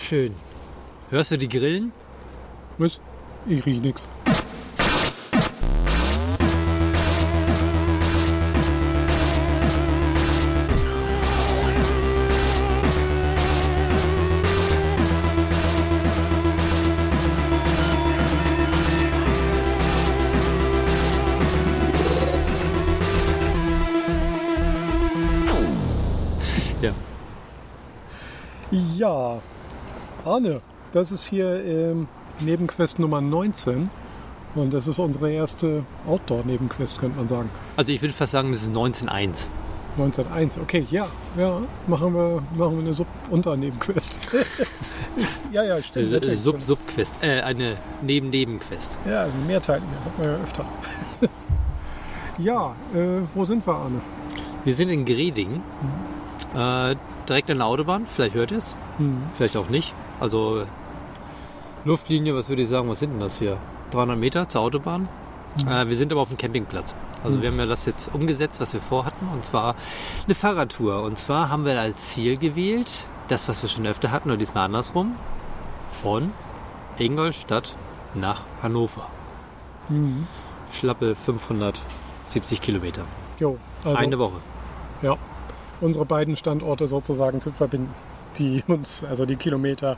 Schön. 0.00 0.34
Hörst 1.10 1.30
du 1.30 1.38
die 1.38 1.48
Grillen? 1.48 1.92
Was? 2.78 3.00
Ich 3.46 3.64
riech 3.64 3.80
nix. 3.80 4.08
Ja, 28.70 29.40
Arne, 30.24 30.60
das 30.92 31.12
ist 31.12 31.24
hier 31.24 31.64
ähm, 31.64 32.08
Nebenquest 32.40 32.98
Nummer 32.98 33.20
19. 33.20 33.90
Und 34.54 34.72
das 34.72 34.86
ist 34.86 34.98
unsere 34.98 35.32
erste 35.32 35.84
Outdoor-Nebenquest, 36.06 36.98
könnte 36.98 37.18
man 37.18 37.28
sagen. 37.28 37.50
Also 37.76 37.92
ich 37.92 38.00
würde 38.00 38.14
fast 38.14 38.32
sagen, 38.32 38.52
das 38.52 38.62
ist 38.62 38.72
19.1. 38.72 39.48
1901, 39.96 40.58
okay, 40.58 40.84
ja, 40.90 41.06
ja, 41.36 41.60
machen 41.86 42.14
wir, 42.14 42.42
machen 42.56 42.76
wir 42.76 42.84
eine 42.84 42.94
Sub-Unter-Nebenquest. 42.94 44.34
Ja, 45.52 45.62
ja, 45.62 45.80
stimmt. 45.80 46.08
Äh, 46.08 46.14
natürlich. 46.14 46.40
Sub-Sub-Quest. 46.40 47.14
Äh, 47.22 47.42
eine 47.42 47.76
Neben-Neben-Quest. 48.02 48.98
Ja, 49.08 49.20
also 49.22 49.38
mehr 49.46 49.62
teilen 49.62 49.84
wir, 49.88 50.04
hat 50.04 50.18
man 50.18 50.26
ja 50.26 50.34
öfter. 50.42 50.64
ja, 52.38 52.74
äh, 52.92 53.20
wo 53.32 53.44
sind 53.44 53.64
wir, 53.64 53.74
Arne? 53.74 54.00
Wir 54.64 54.74
sind 54.74 54.88
in 54.88 55.04
Greding. 55.04 55.62
Äh, 56.54 56.96
direkt 57.28 57.50
an 57.50 57.58
der 57.58 57.66
Autobahn. 57.66 58.06
Vielleicht 58.06 58.34
hört 58.34 58.50
ihr 58.50 58.58
es. 58.58 58.76
Hm. 58.98 59.22
Vielleicht 59.36 59.56
auch 59.56 59.68
nicht. 59.68 59.94
Also 60.20 60.64
Luftlinie, 61.84 62.34
was 62.34 62.48
würde 62.48 62.62
ich 62.62 62.68
sagen, 62.68 62.88
was 62.88 63.00
sind 63.00 63.12
denn 63.12 63.20
das 63.20 63.38
hier? 63.38 63.58
300 63.92 64.18
Meter 64.18 64.48
zur 64.48 64.62
Autobahn. 64.62 65.08
Äh, 65.68 65.88
wir 65.88 65.96
sind 65.96 66.10
aber 66.12 66.20
auf 66.22 66.28
dem 66.28 66.38
Campingplatz. 66.38 66.94
Also 67.22 67.40
wir 67.40 67.50
haben 67.50 67.58
ja 67.58 67.66
das 67.66 67.86
jetzt 67.86 68.12
umgesetzt, 68.14 68.60
was 68.60 68.72
wir 68.72 68.80
vorhatten. 68.80 69.28
Und 69.32 69.44
zwar 69.44 69.74
eine 70.24 70.34
Fahrradtour. 70.34 71.02
Und 71.02 71.18
zwar 71.18 71.48
haben 71.48 71.64
wir 71.64 71.80
als 71.80 72.12
Ziel 72.12 72.36
gewählt, 72.36 73.04
das, 73.28 73.48
was 73.48 73.62
wir 73.62 73.68
schon 73.68 73.86
öfter 73.86 74.10
hatten, 74.10 74.28
nur 74.28 74.36
diesmal 74.36 74.64
andersrum, 74.64 75.14
von 75.88 76.32
Ingolstadt 76.98 77.74
nach 78.14 78.42
Hannover. 78.62 79.08
Mhm. 79.88 80.26
Schlappe 80.72 81.14
570 81.14 82.60
Kilometer. 82.60 83.02
Jo, 83.38 83.58
also, 83.84 83.96
Eine 83.96 84.18
Woche. 84.18 84.36
ja, 85.02 85.16
unsere 85.80 86.04
beiden 86.04 86.36
Standorte 86.36 86.86
sozusagen 86.86 87.40
zu 87.40 87.52
verbinden, 87.52 87.92
die 88.38 88.62
uns, 88.66 89.04
also 89.04 89.26
die 89.26 89.36
Kilometer, 89.36 89.96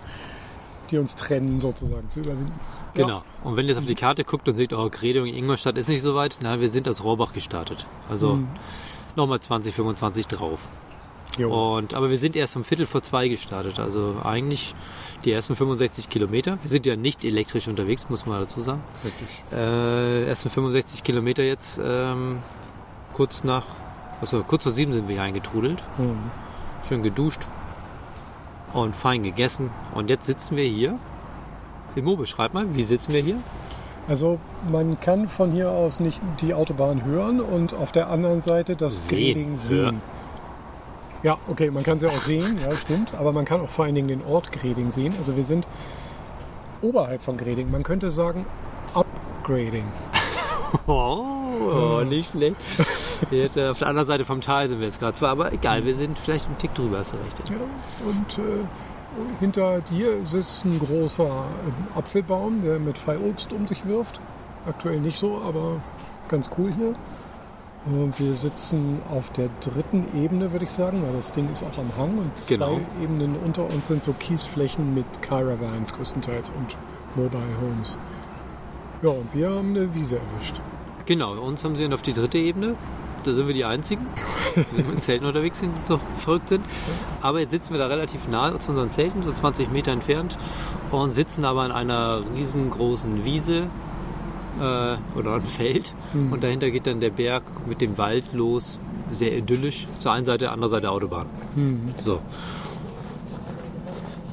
die 0.91 0.99
uns 0.99 1.17
trennen, 1.17 1.59
sozusagen 1.61 2.09
zu 2.11 2.21
überwinden. 2.21 2.53
Genau. 2.95 3.23
Und 3.45 3.57
wenn 3.57 3.67
ihr 3.67 3.71
jetzt 3.71 3.79
auf 3.79 3.87
die 3.87 3.95
Karte 3.95 4.25
guckt 4.25 4.49
und 4.49 4.57
seht, 4.57 4.73
oh, 4.73 4.89
Grede 4.91 5.19
Ingolstadt 5.29 5.77
ist 5.77 5.89
nicht 5.89 6.03
so 6.03 6.15
weit, 6.15 6.39
na, 6.41 6.61
wir 6.61 6.69
sind 6.71 6.89
aus 6.89 7.05
Rohrbach 7.05 7.33
gestartet. 7.33 7.87
Also 8.09 8.35
Mhm. 8.35 8.49
nochmal 9.17 9.41
20, 9.41 9.75
25 9.75 10.27
drauf. 10.29 10.67
Jo. 11.39 11.77
Und, 11.77 11.93
aber 11.93 12.09
wir 12.09 12.17
sind 12.17 12.35
erst 12.37 12.57
um 12.57 12.65
Viertel 12.65 12.87
vor 12.87 13.03
zwei 13.03 13.29
gestartet. 13.29 13.79
Also 13.79 14.17
eigentlich 14.25 14.75
die 15.27 15.33
ersten 15.33 15.55
65 15.55 16.09
Kilometer. 16.09 16.59
Wir 16.63 16.71
sind 16.71 16.87
ja 16.87 16.97
nicht 16.97 17.25
elektrisch 17.25 17.69
unterwegs, 17.69 18.09
muss 18.09 18.25
man 18.25 18.41
dazu 18.41 18.63
sagen. 18.63 18.83
Richtig. 19.05 19.27
Äh, 19.53 20.25
ersten 20.27 20.49
65 20.49 21.03
Kilometer 21.03 21.43
jetzt 21.43 21.79
ähm, 21.85 22.39
kurz 23.13 23.45
nach, 23.45 23.65
also 24.21 24.43
kurz 24.43 24.63
vor 24.63 24.73
sieben 24.73 24.93
sind 24.93 25.09
wir 25.09 25.17
hier 25.17 25.25
eingetrudelt. 25.25 25.83
Mhm. 25.99 26.19
Schön 26.89 27.03
geduscht 27.03 27.41
und 28.73 28.95
fein 28.95 29.23
gegessen. 29.23 29.71
Und 29.95 30.11
jetzt 30.11 30.27
sitzen 30.27 30.57
wir 30.57 30.65
hier. 30.65 30.99
Timo, 31.95 32.17
beschreib 32.17 32.55
mal, 32.55 32.75
wie 32.75 32.83
sitzen 32.83 33.13
wir 33.13 33.23
hier? 33.23 33.37
Also 34.09 34.39
man 34.71 35.01
kann 35.01 35.27
von 35.27 35.51
hier 35.51 35.71
aus 35.71 35.99
nicht 35.99 36.21
die 36.41 36.55
Autobahn 36.55 37.05
hören 37.05 37.41
und 37.41 37.75
auf 37.75 37.91
der 37.91 38.09
anderen 38.09 38.43
Seite 38.43 38.77
das. 38.77 39.09
Greding 39.09 39.59
sehen. 39.59 40.01
Ja, 41.23 41.39
okay, 41.49 41.71
man 41.71 41.83
kann 41.83 41.99
sie 41.99 42.09
auch 42.09 42.21
sehen, 42.21 42.61
ja, 42.63 42.71
stimmt. 42.73 43.15
Aber 43.15 43.33
man 43.33 43.45
kann 43.45 43.61
auch 43.61 43.69
vor 43.69 43.85
allen 43.85 43.95
Dingen 43.95 44.09
den 44.09 44.25
Ort 44.25 44.53
Greding 44.53 44.91
sehen. 44.93 45.15
Also 45.19 45.35
wir 45.37 45.45
sind 45.45 45.67
oberhalb 46.83 47.23
von 47.23 47.37
Greding. 47.37 47.71
Man 47.71 47.83
könnte 47.83 48.11
sagen 48.11 48.47
Upgrading. 48.95 49.85
Oh, 50.87 52.03
nicht 52.07 52.33
schlecht. 52.33 52.57
Äh, 53.31 53.69
auf 53.69 53.79
der 53.79 53.89
anderen 53.89 54.07
Seite 54.07 54.25
vom 54.25 54.41
Tal 54.41 54.69
sind 54.69 54.79
wir 54.81 54.87
jetzt 54.87 55.01
gerade 55.01 55.15
zwar, 55.15 55.31
aber 55.31 55.53
egal, 55.53 55.85
wir 55.85 55.95
sind 55.95 56.19
vielleicht 56.19 56.47
einen 56.47 56.59
Tick 56.59 56.75
drüber, 56.75 56.99
hast 56.99 57.15
du 57.15 57.19
recht. 57.19 57.39
Ja, 57.49 57.57
und 58.07 58.39
äh, 58.39 58.65
hinter 59.41 59.81
dir 59.81 60.25
sitzt 60.25 60.65
ein 60.65 60.79
großer 60.79 61.25
äh, 61.25 61.99
Apfelbaum, 61.99 62.63
der 62.63 62.79
mit 62.79 62.99
Fallobst 62.99 63.53
um 63.53 63.67
sich 63.67 63.85
wirft. 63.87 64.21
Aktuell 64.67 65.01
nicht 65.01 65.19
so, 65.19 65.41
aber 65.43 65.81
ganz 66.29 66.51
cool 66.59 66.73
hier. 66.73 66.95
Und 67.87 68.19
wir 68.19 68.35
sitzen 68.35 69.01
auf 69.11 69.31
der 69.31 69.49
dritten 69.61 70.07
Ebene, 70.21 70.51
würde 70.51 70.65
ich 70.65 70.73
sagen, 70.73 71.03
weil 71.05 71.13
das 71.15 71.31
Ding 71.31 71.49
ist 71.53 71.63
auch 71.63 71.79
am 71.79 71.97
Hang 71.97 72.19
und 72.19 72.37
zwei 72.37 72.55
Genau. 72.55 72.81
Ebenen 73.01 73.37
unter 73.45 73.63
uns 73.65 73.87
sind 73.87 74.03
so 74.03 74.13
Kiesflächen 74.13 74.93
mit 74.93 75.07
Caravans 75.23 75.95
größtenteils 75.95 76.51
und 76.51 76.77
Mobile 77.15 77.43
Homes. 77.61 77.97
Ja, 79.03 79.11
und 79.11 79.33
wir 79.33 79.51
haben 79.51 79.71
eine 79.71 79.95
Wiese 79.95 80.17
erwischt. 80.17 80.61
Genau, 81.05 81.35
uns 81.41 81.63
haben 81.63 81.77
sie 81.77 81.85
dann 81.85 81.93
auf 81.93 82.03
die 82.03 82.13
dritte 82.13 82.39
Ebene. 82.39 82.75
Da 83.27 83.33
sind 83.33 83.47
wir 83.47 83.55
die 83.55 83.65
Einzigen, 83.65 84.07
die 84.77 84.83
mit 84.83 85.03
Zelten 85.03 85.27
unterwegs 85.27 85.59
sind, 85.59 85.77
die 85.77 85.83
so 85.83 86.01
verrückt 86.19 86.49
sind. 86.49 86.65
Aber 87.23 87.41
jetzt 87.41 87.51
sitzen 87.51 87.73
wir 87.73 87.79
da 87.79 87.87
relativ 87.87 88.29
nah 88.29 88.57
zu 88.59 88.71
unseren 88.71 88.91
Zelten, 88.91 89.23
so 89.23 89.33
20 89.33 89.71
Meter 89.71 89.91
entfernt, 89.93 90.39
und 90.93 91.13
sitzen 91.13 91.45
aber 91.45 91.67
in 91.67 91.73
einer 91.73 92.23
riesengroßen 92.37 93.25
Wiese 93.25 93.65
äh, 94.61 95.19
oder 95.19 95.35
einem 95.35 95.43
Feld. 95.43 95.95
Mhm. 96.13 96.33
Und 96.33 96.45
dahinter 96.45 96.71
geht 96.71 96.87
dann 96.87 97.01
der 97.01 97.11
Berg 97.11 97.43
mit 97.67 97.81
dem 97.81 97.99
Wald 97.99 98.33
los. 98.33 98.79
Sehr 99.11 99.37
idyllisch. 99.37 99.87
Zur 99.99 100.13
einen 100.13 100.27
Seite, 100.27 100.51
anderer 100.51 100.69
Seite 100.69 100.91
Autobahn. 100.91 101.27
Mhm. 101.55 101.95
So. 101.99 102.21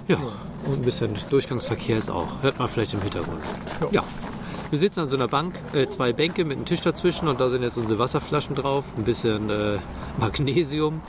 Ja, 0.08 0.18
und 0.66 0.76
ein 0.76 0.82
bisschen 0.82 1.14
Durchgangsverkehr 1.30 1.98
ist 1.98 2.10
auch. 2.10 2.42
Hört 2.42 2.60
man 2.60 2.68
vielleicht 2.68 2.94
im 2.94 3.02
Hintergrund. 3.02 3.42
Ja. 3.82 3.88
Ja. 3.92 4.04
Wir 4.74 4.80
sitzen 4.80 5.02
an 5.02 5.08
so 5.08 5.16
einer 5.16 5.28
Bank, 5.28 5.54
äh, 5.74 5.86
zwei 5.86 6.14
Bänke 6.14 6.46
mit 6.46 6.58
einem 6.58 6.66
Tisch 6.66 6.82
dazwischen 6.82 7.28
und 7.28 7.40
da 7.40 7.48
sind 7.48 7.62
jetzt 7.62 7.78
unsere 7.78 8.00
Wasserflaschen 8.00 8.56
drauf, 8.56 8.86
ein 8.98 9.04
bisschen 9.04 9.52
äh, 9.52 9.78
Magnesium 10.20 11.00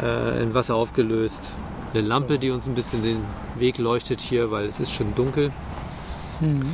äh, 0.00 0.40
in 0.40 0.54
Wasser 0.54 0.76
aufgelöst, 0.76 1.50
eine 1.92 2.06
Lampe, 2.06 2.38
die 2.38 2.50
uns 2.50 2.68
ein 2.68 2.76
bisschen 2.76 3.02
den 3.02 3.16
Weg 3.56 3.78
leuchtet 3.78 4.20
hier, 4.20 4.52
weil 4.52 4.66
es 4.66 4.78
ist 4.78 4.92
schon 4.92 5.12
dunkel. 5.16 5.50
Mhm. 6.38 6.70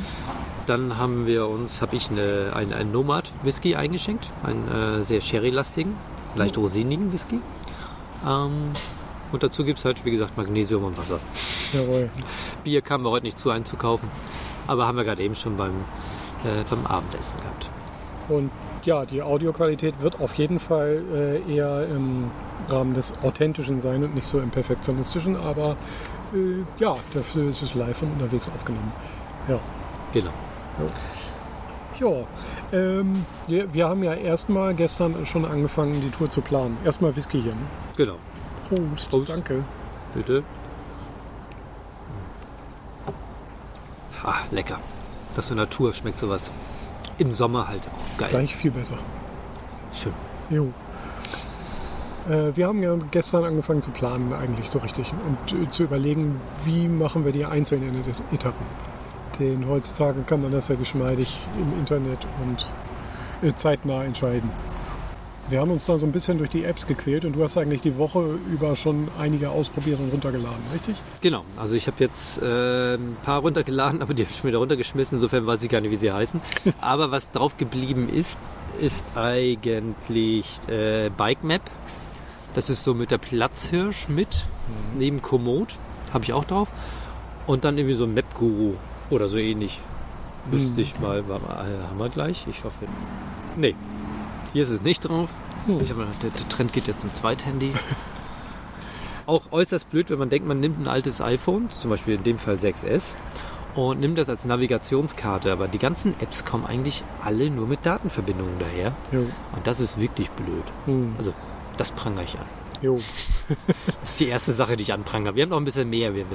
Dann 0.67 0.99
haben 0.99 1.25
wir 1.25 1.47
uns, 1.47 1.81
habe 1.81 1.95
ich 1.95 2.11
eine, 2.11 2.51
einen, 2.53 2.71
einen 2.71 2.91
Nomad 2.91 3.31
Whisky 3.41 3.73
eingeschenkt, 3.73 4.29
einen 4.43 4.99
äh, 4.99 5.01
sehr 5.01 5.21
sherry-lastigen, 5.21 5.95
leicht 6.35 6.55
rosinigen 6.59 7.11
Whisky. 7.11 7.39
Ähm, 8.27 8.73
und 9.31 9.41
dazu 9.41 9.63
gibt 9.63 9.79
es 9.79 9.85
halt, 9.85 10.05
wie 10.05 10.11
gesagt, 10.11 10.37
Magnesium 10.37 10.83
und 10.83 10.99
Wasser. 10.99 11.19
Jawohl. 11.73 12.11
Bier 12.63 12.83
kamen 12.83 13.03
wir 13.03 13.09
heute 13.09 13.25
nicht 13.25 13.39
zu 13.39 13.49
einzukaufen, 13.49 14.07
aber 14.67 14.85
haben 14.85 14.97
wir 14.97 15.03
gerade 15.03 15.23
eben 15.23 15.33
schon 15.33 15.57
beim, 15.57 15.73
äh, 16.43 16.63
beim 16.69 16.85
Abendessen 16.85 17.39
gehabt. 17.39 17.69
Und 18.29 18.51
ja, 18.83 19.05
die 19.05 19.21
Audioqualität 19.21 20.01
wird 20.01 20.19
auf 20.19 20.33
jeden 20.35 20.59
Fall 20.59 21.01
äh, 21.13 21.53
eher 21.53 21.87
im 21.87 22.29
Rahmen 22.69 22.93
des 22.93 23.13
Authentischen 23.23 23.81
sein 23.81 24.03
und 24.03 24.15
nicht 24.15 24.27
so 24.27 24.39
im 24.39 24.49
Perfektionistischen, 24.49 25.35
aber 25.35 25.75
äh, 26.33 26.63
ja, 26.79 26.95
dafür 27.13 27.49
ist 27.49 27.61
es 27.61 27.75
live 27.75 28.01
und 28.01 28.13
unterwegs 28.13 28.49
aufgenommen. 28.53 28.91
Ja. 29.47 29.59
Genau. 30.13 30.31
Ja, 31.99 32.27
ähm, 32.71 33.25
wir, 33.47 33.73
wir 33.73 33.87
haben 33.87 34.03
ja 34.03 34.13
erstmal 34.13 34.73
gestern 34.75 35.25
schon 35.25 35.45
angefangen, 35.45 35.99
die 36.01 36.09
Tour 36.09 36.29
zu 36.29 36.41
planen. 36.41 36.77
Erstmal 36.85 37.15
Whisky 37.15 37.41
hier. 37.41 37.53
Ne? 37.53 37.61
Genau. 37.95 38.15
Prost. 38.69 39.09
Prost. 39.09 39.29
Danke. 39.29 39.63
Bitte. 40.13 40.43
Ah, 44.23 44.41
lecker. 44.51 44.79
Das 45.37 45.51
in 45.51 45.57
der 45.57 45.67
Natur 45.67 45.93
schmeckt 45.93 46.17
sowas. 46.19 46.51
Im 47.19 47.31
Sommer 47.31 47.67
halt 47.67 47.81
auch 47.87 48.17
geil. 48.17 48.29
Gleich 48.29 48.55
viel 48.55 48.71
besser. 48.71 48.97
Schön. 49.93 50.13
Jo. 50.49 50.73
Äh, 52.27 52.55
wir 52.55 52.67
haben 52.67 52.81
ja 52.83 52.95
gestern 53.11 53.45
angefangen 53.45 53.81
zu 53.81 53.91
planen 53.91 54.33
eigentlich 54.33 54.69
so 54.69 54.79
richtig 54.79 55.13
und 55.27 55.57
äh, 55.59 55.69
zu 55.71 55.83
überlegen, 55.83 56.41
wie 56.65 56.87
machen 56.87 57.23
wir 57.23 57.31
die 57.31 57.45
einzelnen 57.45 58.03
Et- 58.05 58.33
Etappen. 58.33 58.65
Denn 59.39 59.67
heutzutage 59.67 60.21
kann 60.23 60.41
man 60.41 60.51
das 60.51 60.67
ja 60.67 60.75
geschmeidig 60.75 61.45
im 61.55 61.79
Internet 61.79 62.19
und 62.43 62.67
äh, 63.47 63.53
zeitnah 63.53 64.03
entscheiden. 64.03 64.49
Wir 65.49 65.61
haben 65.61 65.71
uns 65.71 65.85
da 65.85 65.97
so 65.97 66.05
ein 66.05 66.11
bisschen 66.11 66.37
durch 66.37 66.49
die 66.49 66.65
Apps 66.65 66.87
gequält 66.87 67.23
und 67.23 67.33
du 67.33 67.41
hast 67.41 67.57
eigentlich 67.57 67.79
die 67.79 67.97
Woche 67.97 68.37
über 68.51 68.75
schon 68.75 69.07
einige 69.17 69.49
ausprobiert 69.49 69.97
und 69.99 70.11
runtergeladen, 70.11 70.59
richtig? 70.73 70.97
Genau, 71.21 71.45
also 71.55 71.75
ich 71.75 71.87
habe 71.87 71.95
jetzt 71.99 72.41
äh, 72.41 72.95
ein 72.95 73.15
paar 73.23 73.39
runtergeladen, 73.39 74.01
aber 74.01 74.13
die 74.13 74.23
habe 74.23 74.31
ich 74.31 74.37
schon 74.37 74.49
wieder 74.49 74.57
runtergeschmissen. 74.57 75.17
Insofern 75.17 75.47
weiß 75.47 75.63
ich 75.63 75.69
gar 75.69 75.79
nicht, 75.79 75.91
wie 75.91 75.95
sie 75.95 76.11
heißen. 76.11 76.41
Aber 76.81 77.11
was 77.11 77.31
drauf 77.31 77.55
geblieben 77.57 78.09
ist, 78.09 78.41
ist 78.81 79.05
eigentlich 79.15 80.45
äh, 80.67 81.09
Bike 81.15 81.45
Map. 81.45 81.61
Das 82.53 82.69
ist 82.69 82.83
so 82.83 82.93
mit 82.93 83.11
der 83.11 83.17
Platzhirsch 83.17 84.09
mit, 84.09 84.45
neben 84.97 85.21
Komoot. 85.21 85.75
habe 86.13 86.25
ich 86.25 86.33
auch 86.33 86.43
drauf. 86.45 86.71
Und 87.45 87.63
dann 87.63 87.77
irgendwie 87.77 87.95
so 87.95 88.03
ein 88.03 88.13
Map-Guru 88.13 88.73
oder 89.09 89.29
so 89.29 89.37
ähnlich. 89.37 89.79
Müsste 90.51 90.73
Hm. 90.75 90.79
ich 90.79 90.99
mal, 90.99 91.19
äh, 91.19 91.23
haben 91.89 91.99
wir 91.99 92.09
gleich? 92.09 92.45
Ich 92.49 92.63
hoffe. 92.65 92.85
Nee, 93.55 93.75
hier 94.53 94.63
ist 94.63 94.69
es 94.69 94.81
nicht 94.83 95.01
drauf. 95.07 95.29
Hm. 95.65 95.79
Ich 95.81 95.89
hab, 95.89 95.97
mal- 95.97 96.07
der, 96.21 96.29
der 96.29 96.47
Trend 96.49 96.73
geht 96.73 96.87
jetzt 96.87 97.01
zum 97.01 97.13
Zweithandy. 97.13 97.73
Auch 99.25 99.41
äußerst 99.51 99.89
blöd, 99.89 100.09
wenn 100.09 100.19
man 100.19 100.29
denkt, 100.29 100.47
man 100.47 100.59
nimmt 100.59 100.79
ein 100.79 100.87
altes 100.87 101.21
iPhone, 101.21 101.69
zum 101.69 101.89
Beispiel 101.91 102.15
in 102.15 102.23
dem 102.23 102.39
Fall 102.39 102.55
6S, 102.55 103.15
und 103.75 103.99
nimmt 103.99 104.17
das 104.17 104.29
als 104.29 104.45
Navigationskarte. 104.45 105.51
Aber 105.51 105.67
die 105.67 105.79
ganzen 105.79 106.15
Apps 106.21 106.45
kommen 106.45 106.65
eigentlich 106.65 107.03
alle 107.23 107.49
nur 107.49 107.67
mit 107.67 107.85
Datenverbindungen 107.85 108.57
daher. 108.57 108.93
Jo. 109.11 109.19
Und 109.19 109.67
das 109.67 109.81
ist 109.81 109.99
wirklich 109.99 110.29
blöd. 110.31 110.63
Hm. 110.85 111.13
Also, 111.17 111.33
das 111.75 111.91
prangere 111.91 112.23
ich 112.23 112.35
an. 112.39 112.45
Jo. 112.81 112.99
Das 114.01 114.09
ist 114.11 114.19
die 114.19 114.27
erste 114.27 114.51
Sache, 114.51 114.75
die 114.75 114.83
ich 114.83 114.91
anprangere. 114.91 115.33
Wir 115.35 115.43
haben 115.43 115.49
noch 115.51 115.57
ein 115.57 115.63
bisschen 115.65 115.89
mehr. 115.89 116.13
Wir, 116.13 116.25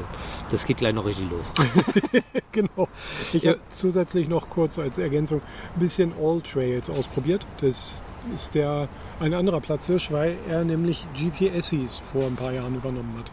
das 0.50 0.64
geht 0.64 0.78
gleich 0.78 0.94
noch 0.94 1.04
richtig 1.04 1.30
los. 1.30 1.52
Genau. 2.52 2.86
Ich 3.32 3.42
Ja. 3.44 3.52
habe 3.52 3.60
zusätzlich 3.70 4.28
noch 4.28 4.48
kurz 4.50 4.78
als 4.78 4.98
Ergänzung 4.98 5.40
ein 5.74 5.80
bisschen 5.80 6.12
All 6.22 6.40
Trails 6.42 6.90
ausprobiert. 6.90 7.46
Das 7.62 8.02
ist 8.34 8.54
der 8.54 8.88
ein 9.20 9.32
anderer 9.32 9.60
Platzhirsch, 9.60 10.10
weil 10.12 10.36
er 10.48 10.62
nämlich 10.64 11.06
GPSs 11.16 11.98
vor 11.98 12.24
ein 12.24 12.36
paar 12.36 12.52
Jahren 12.52 12.74
übernommen 12.74 13.14
hat. 13.18 13.32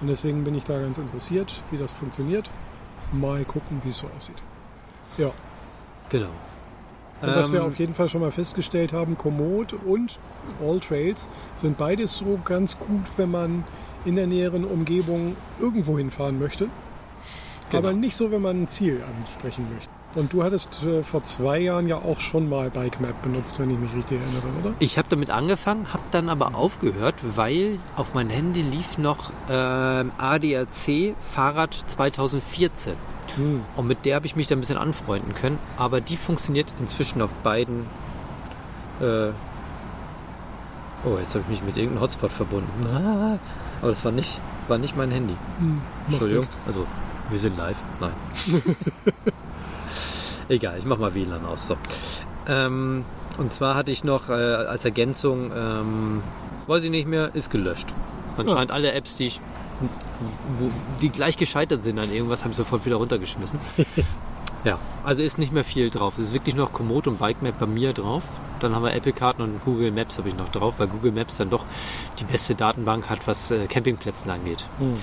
Und 0.00 0.08
deswegen 0.08 0.42
bin 0.44 0.54
ich 0.56 0.64
da 0.64 0.80
ganz 0.80 0.98
interessiert, 0.98 1.62
wie 1.70 1.78
das 1.78 1.92
funktioniert. 1.92 2.50
Mal 3.12 3.44
gucken, 3.44 3.80
wie 3.84 3.90
es 3.90 3.98
so 3.98 4.08
aussieht. 4.16 4.36
Ja. 5.16 5.30
Genau. 6.10 6.30
Und 7.22 7.34
was 7.34 7.52
wir 7.52 7.60
Ähm, 7.60 7.66
auf 7.66 7.78
jeden 7.78 7.94
Fall 7.94 8.08
schon 8.08 8.20
mal 8.20 8.30
festgestellt 8.30 8.92
haben, 8.92 9.16
Komoot 9.16 9.72
und 9.72 10.18
All 10.62 10.80
Trails 10.80 11.28
sind 11.56 11.78
beides 11.78 12.16
so 12.18 12.38
ganz 12.44 12.78
gut, 12.78 13.04
wenn 13.16 13.30
man 13.30 13.64
in 14.04 14.16
der 14.16 14.26
näheren 14.26 14.64
Umgebung 14.64 15.36
irgendwo 15.60 15.98
hinfahren 15.98 16.38
möchte. 16.38 16.68
Genau. 17.70 17.88
Aber 17.88 17.92
nicht 17.96 18.16
so, 18.16 18.30
wenn 18.30 18.42
man 18.42 18.62
ein 18.62 18.68
Ziel 18.68 19.02
ansprechen 19.18 19.66
möchte. 19.72 19.88
Und 20.14 20.32
du 20.32 20.42
hattest 20.44 20.82
äh, 20.82 21.02
vor 21.02 21.22
zwei 21.24 21.58
Jahren 21.58 21.88
ja 21.88 21.96
auch 21.96 22.20
schon 22.20 22.48
mal 22.48 22.70
Bike 22.70 23.00
Map 23.00 23.20
benutzt, 23.22 23.58
wenn 23.58 23.70
ich 23.70 23.78
mich 23.78 23.92
richtig 23.94 24.20
erinnere, 24.20 24.60
oder? 24.62 24.74
Ich 24.78 24.96
habe 24.96 25.08
damit 25.10 25.30
angefangen, 25.30 25.92
habe 25.92 26.04
dann 26.10 26.28
aber 26.28 26.54
aufgehört, 26.54 27.16
weil 27.34 27.78
auf 27.96 28.14
mein 28.14 28.30
Handy 28.30 28.62
lief 28.62 28.98
noch 28.98 29.30
ähm, 29.50 30.12
ADAC 30.16 31.14
Fahrrad 31.20 31.74
2014. 31.74 32.94
Hm. 33.36 33.62
Und 33.76 33.86
mit 33.86 34.04
der 34.04 34.16
habe 34.16 34.26
ich 34.26 34.36
mich 34.36 34.46
dann 34.46 34.58
ein 34.58 34.60
bisschen 34.60 34.78
anfreunden 34.78 35.34
können. 35.34 35.58
Aber 35.76 36.00
die 36.00 36.16
funktioniert 36.16 36.72
inzwischen 36.80 37.22
auf 37.22 37.32
beiden. 37.36 37.86
Äh 39.00 39.30
oh, 41.04 41.18
jetzt 41.18 41.34
habe 41.34 41.44
ich 41.44 41.48
mich 41.48 41.62
mit 41.62 41.76
irgendeinem 41.76 42.02
Hotspot 42.02 42.32
verbunden. 42.32 42.86
Ah, 42.86 43.38
aber 43.80 43.90
das 43.90 44.04
war 44.04 44.12
nicht, 44.12 44.40
war 44.68 44.78
nicht 44.78 44.96
mein 44.96 45.10
Handy. 45.10 45.34
Hm, 45.58 45.76
macht 45.76 46.08
Entschuldigung. 46.08 46.46
Also, 46.66 46.86
wir 47.30 47.38
sind 47.38 47.56
live. 47.56 47.76
Nein. 48.00 48.12
Egal, 50.48 50.78
ich 50.78 50.84
mach 50.84 50.98
mal 50.98 51.14
WLAN 51.14 51.44
aus. 51.44 51.66
So. 51.66 51.76
Ähm, 52.48 53.04
und 53.38 53.52
zwar 53.52 53.74
hatte 53.74 53.90
ich 53.90 54.04
noch 54.04 54.28
äh, 54.28 54.32
als 54.32 54.84
Ergänzung, 54.84 55.50
ähm, 55.56 56.22
weiß 56.66 56.84
ich 56.84 56.90
nicht 56.90 57.08
mehr, 57.08 57.34
ist 57.34 57.50
gelöscht. 57.50 57.92
Anscheinend 58.36 58.70
alle 58.70 58.92
Apps, 58.92 59.16
die 59.16 59.26
ich, 59.26 59.40
die 61.00 61.10
gleich 61.10 61.36
gescheitert 61.36 61.82
sind 61.82 61.98
an 61.98 62.12
irgendwas, 62.12 62.42
habe 62.42 62.52
ich 62.52 62.56
sofort 62.56 62.84
wieder 62.84 62.96
runtergeschmissen. 62.96 63.58
ja, 64.64 64.78
also 65.04 65.22
ist 65.22 65.38
nicht 65.38 65.52
mehr 65.52 65.64
viel 65.64 65.90
drauf. 65.90 66.18
Es 66.18 66.24
ist 66.24 66.32
wirklich 66.32 66.54
noch 66.54 66.72
Komoot 66.72 67.06
und 67.06 67.18
Bike 67.18 67.42
Map 67.42 67.58
bei 67.58 67.66
mir 67.66 67.92
drauf. 67.92 68.24
Dann 68.60 68.74
haben 68.74 68.84
wir 68.84 68.94
Apple 68.94 69.12
Karten 69.12 69.42
und 69.42 69.64
Google 69.64 69.92
Maps 69.92 70.18
habe 70.18 70.28
ich 70.28 70.36
noch 70.36 70.48
drauf, 70.48 70.78
weil 70.78 70.88
Google 70.88 71.12
Maps 71.12 71.36
dann 71.36 71.50
doch 71.50 71.64
die 72.18 72.24
beste 72.24 72.54
Datenbank 72.54 73.10
hat, 73.10 73.26
was 73.26 73.50
äh, 73.50 73.66
Campingplätzen 73.66 74.30
angeht. 74.30 74.64
Hm. 74.78 74.94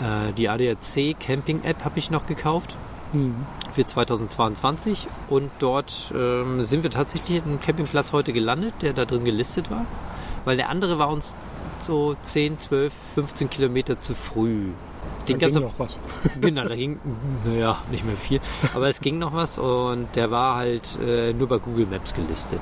Äh, 0.00 0.32
die 0.32 0.48
ADAC 0.48 1.18
Camping 1.18 1.62
App 1.62 1.84
habe 1.84 1.98
ich 1.98 2.10
noch 2.10 2.26
gekauft 2.26 2.76
Hm. 3.12 3.34
für 3.72 3.86
2022 3.86 5.06
und 5.30 5.50
dort 5.60 6.12
ähm, 6.14 6.62
sind 6.62 6.82
wir 6.82 6.90
tatsächlich 6.90 7.40
an 7.42 7.48
einem 7.48 7.60
Campingplatz 7.60 8.12
heute 8.12 8.34
gelandet, 8.34 8.74
der 8.82 8.92
da 8.92 9.06
drin 9.06 9.24
gelistet 9.24 9.70
war, 9.70 9.86
weil 10.44 10.56
der 10.56 10.68
andere 10.68 10.98
war 10.98 11.08
uns 11.10 11.36
so 11.78 12.14
10, 12.22 12.58
12, 12.58 12.92
15 13.14 13.50
Kilometer 13.50 13.98
zu 13.98 14.14
früh. 14.14 14.66
Da 15.20 15.24
Den 15.26 15.38
gab's 15.38 15.54
ging 15.54 15.62
noch, 15.62 15.78
was. 15.78 15.98
genau, 16.40 16.64
da 16.66 16.74
ging, 16.74 16.98
naja, 17.44 17.78
nicht 17.90 18.04
mehr 18.04 18.16
viel, 18.16 18.40
aber 18.74 18.88
es 18.88 19.00
ging 19.00 19.18
noch 19.18 19.32
was 19.34 19.58
und 19.58 20.08
der 20.16 20.30
war 20.30 20.56
halt 20.56 20.98
äh, 21.04 21.32
nur 21.32 21.48
bei 21.48 21.58
Google 21.58 21.86
Maps 21.86 22.14
gelistet. 22.14 22.60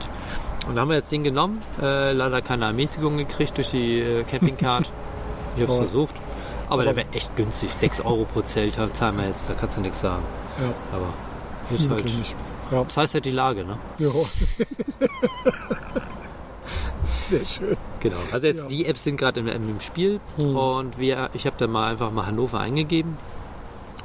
Und 0.69 0.75
da 0.75 0.81
haben 0.83 0.89
wir 0.89 0.97
jetzt 0.97 1.13
den 1.13 1.23
genommen, 1.23 1.63
äh, 1.81 2.13
leider 2.13 2.43
keine 2.43 2.65
Ermäßigung 2.67 3.17
gekriegt 3.19 3.57
durch 3.57 3.69
die 3.71 4.01
äh, 4.01 4.25
Campingcard. 4.25 4.91
Ich 5.57 5.63
habe 5.63 5.73
es 5.73 5.79
versucht, 5.79 6.15
aber 6.69 6.83
der 6.83 6.91
Aber- 6.91 6.97
wäre 6.99 7.13
echt 7.15 7.35
günstig. 7.35 7.71
6 7.73 8.03
Euro 8.03 8.27
pro 8.27 8.43
Zelt 8.43 8.79
zahlen 8.95 9.17
wir 9.17 9.25
jetzt, 9.27 9.49
da 9.49 9.55
kannst 9.55 9.79
du 9.79 9.81
nichts 9.81 10.01
sagen. 10.01 10.23
Ja, 10.61 10.75
Aber 10.95 11.07
ist 11.75 11.89
halt. 11.89 12.05
Ja. 12.71 12.85
das 12.85 12.95
heißt 12.95 13.15
halt 13.15 13.25
die 13.25 13.31
Lage, 13.31 13.65
ne? 13.65 13.79
ja. 13.99 14.11
Sehr 17.29 17.45
schön. 17.45 17.77
Genau. 18.01 18.17
Also 18.33 18.47
jetzt 18.47 18.63
Ja. 18.63 18.69
die 18.69 18.87
Apps 18.87 19.05
sind 19.05 19.17
gerade 19.17 19.41
im, 19.41 19.49
im 19.49 19.81
Spiel 19.81 20.21
Hm. 20.37 20.57
und 20.57 20.99
wir, 20.99 21.31
ich 21.35 21.47
habe 21.47 21.57
da 21.59 21.67
mal 21.67 21.91
einfach 21.91 22.11
mal 22.13 22.27
Hannover 22.27 22.61
eingegeben. 22.61 23.17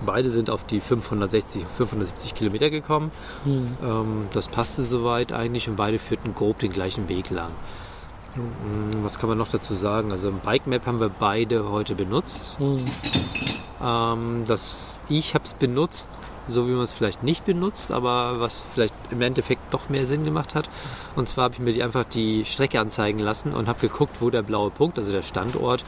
Beide 0.06 0.30
sind 0.30 0.50
auf 0.50 0.64
die 0.66 0.80
560, 0.80 1.64
570 1.78 2.34
Kilometer 2.34 2.70
gekommen. 2.72 3.12
Hm. 3.44 3.78
Ähm, 3.84 4.28
das 4.34 4.48
passte 4.48 4.84
soweit 4.84 5.32
eigentlich 5.32 5.70
und 5.70 5.76
beide 5.76 6.00
führten 6.00 6.34
grob 6.34 6.58
den 6.60 6.72
gleichen 6.74 7.08
Weg 7.10 7.30
lang. 7.30 7.52
Hm, 8.34 9.04
Was 9.04 9.20
kann 9.20 9.30
man 9.30 9.38
noch 9.38 9.50
dazu 9.50 9.76
sagen? 9.76 10.12
Also 10.12 10.30
im 10.30 10.40
Bike 10.40 10.66
Map 10.66 10.88
haben 10.88 11.00
wir 11.00 11.10
beide 11.10 11.70
heute 11.70 11.94
benutzt. 11.96 12.56
Hm. 12.58 12.88
Ähm, 13.84 14.44
das, 14.48 15.00
ich 15.10 15.34
habe 15.36 15.44
es 15.44 15.54
benutzt, 15.54 16.10
so 16.48 16.68
wie 16.68 16.72
man 16.72 16.84
es 16.84 16.92
vielleicht 16.92 17.24
nicht 17.24 17.46
benutzt, 17.46 17.92
aber 17.92 18.40
was 18.40 18.64
vielleicht 18.74 18.94
im 19.12 19.22
Endeffekt 19.22 19.62
doch 19.72 19.90
mehr 19.90 20.06
Sinn 20.06 20.26
gemacht 20.26 20.56
hat. 20.56 20.70
Und 21.16 21.28
zwar 21.28 21.46
habe 21.46 21.56
ich 21.56 21.60
mir 21.60 21.74
die, 21.74 21.84
einfach 21.84 22.04
die 22.04 22.46
Strecke 22.46 22.80
anzeigen 22.80 23.20
lassen 23.20 23.54
und 23.54 23.68
habe 23.68 23.80
geguckt, 23.80 24.22
wo 24.22 24.30
der 24.30 24.42
blaue 24.44 24.70
Punkt, 24.72 24.98
also 24.98 25.12
der 25.12 25.22
Standort, 25.22 25.84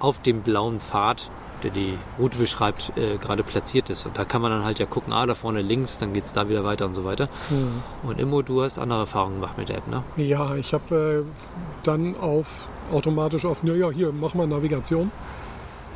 auf 0.00 0.20
dem 0.22 0.42
blauen 0.42 0.80
Pfad, 0.80 1.30
der 1.62 1.70
die 1.70 1.98
Route 2.18 2.38
beschreibt, 2.38 2.92
äh, 2.96 3.16
gerade 3.16 3.42
platziert 3.42 3.90
ist. 3.90 4.06
Und 4.06 4.16
da 4.16 4.24
kann 4.24 4.42
man 4.42 4.50
dann 4.50 4.64
halt 4.64 4.78
ja 4.78 4.86
gucken, 4.86 5.12
ah, 5.12 5.26
da 5.26 5.34
vorne 5.34 5.62
links, 5.62 5.98
dann 5.98 6.12
geht 6.12 6.24
es 6.24 6.32
da 6.32 6.48
wieder 6.48 6.64
weiter 6.64 6.86
und 6.86 6.94
so 6.94 7.04
weiter. 7.04 7.28
Hm. 7.48 7.82
Und 8.08 8.20
Immo, 8.20 8.42
du 8.42 8.62
hast 8.62 8.78
andere 8.78 9.00
Erfahrungen 9.00 9.36
gemacht 9.36 9.58
mit 9.58 9.68
der 9.68 9.78
App, 9.78 9.88
ne? 9.88 10.04
Ja, 10.16 10.54
ich 10.54 10.72
habe 10.72 11.24
äh, 11.26 11.82
dann 11.82 12.16
auf 12.16 12.46
automatisch 12.92 13.44
auf, 13.44 13.62
naja, 13.62 13.90
hier, 13.90 14.12
mach 14.12 14.34
mal 14.34 14.46
Navigation. 14.46 15.10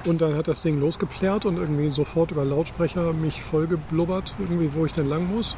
Und 0.04 0.20
dann 0.20 0.36
hat 0.36 0.48
das 0.48 0.60
Ding 0.60 0.80
losgeplärt 0.80 1.44
und 1.44 1.58
irgendwie 1.58 1.90
sofort 1.90 2.32
über 2.32 2.44
Lautsprecher 2.44 3.12
mich 3.12 3.42
vollgeblubbert, 3.42 4.34
irgendwie, 4.38 4.74
wo 4.74 4.84
ich 4.84 4.92
denn 4.92 5.08
lang 5.08 5.32
muss. 5.32 5.56